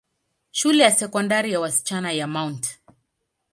Shule 0.51 0.83
ya 0.83 0.91
Sekondari 0.91 1.51
ya 1.53 1.59
wasichana 1.59 2.11
ya 2.11 2.27
Mt. 2.27 2.79